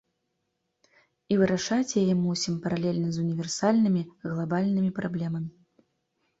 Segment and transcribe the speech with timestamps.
[1.35, 4.01] І вырашаць яе мусім паралельна з універсальнымі,
[4.33, 5.49] глабальнымі праблемамі.